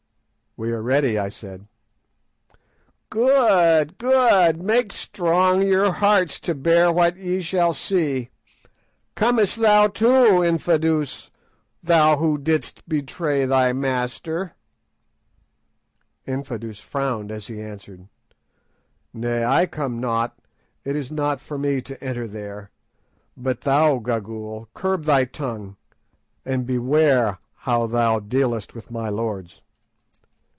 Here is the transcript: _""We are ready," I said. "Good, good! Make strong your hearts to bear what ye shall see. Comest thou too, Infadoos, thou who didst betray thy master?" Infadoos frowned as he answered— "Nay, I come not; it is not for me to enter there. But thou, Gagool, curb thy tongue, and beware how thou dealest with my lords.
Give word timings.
_""We 0.63 0.71
are 0.73 0.83
ready," 0.83 1.17
I 1.17 1.29
said. 1.29 1.65
"Good, 3.09 3.97
good! 3.97 4.61
Make 4.61 4.91
strong 4.91 5.61
your 5.61 5.93
hearts 5.93 6.41
to 6.41 6.53
bear 6.53 6.91
what 6.91 7.15
ye 7.15 7.41
shall 7.41 7.73
see. 7.73 8.31
Comest 9.15 9.61
thou 9.61 9.87
too, 9.87 10.43
Infadoos, 10.43 11.31
thou 11.81 12.17
who 12.17 12.37
didst 12.37 12.85
betray 12.89 13.45
thy 13.45 13.71
master?" 13.71 14.51
Infadoos 16.27 16.81
frowned 16.81 17.31
as 17.31 17.47
he 17.47 17.61
answered— 17.61 18.09
"Nay, 19.13 19.45
I 19.45 19.65
come 19.65 20.01
not; 20.01 20.37
it 20.83 20.97
is 20.97 21.13
not 21.13 21.39
for 21.39 21.57
me 21.57 21.81
to 21.81 22.03
enter 22.03 22.27
there. 22.27 22.71
But 23.37 23.61
thou, 23.61 23.99
Gagool, 23.99 24.67
curb 24.73 25.05
thy 25.05 25.23
tongue, 25.23 25.77
and 26.43 26.65
beware 26.65 27.39
how 27.55 27.87
thou 27.87 28.19
dealest 28.19 28.73
with 28.75 28.91
my 28.91 29.07
lords. 29.07 29.61